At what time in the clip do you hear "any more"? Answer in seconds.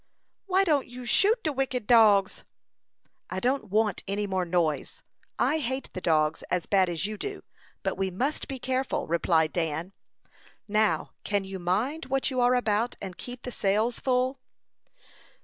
4.07-4.45